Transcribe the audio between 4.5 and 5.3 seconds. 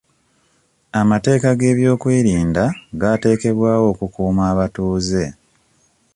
abatuuze.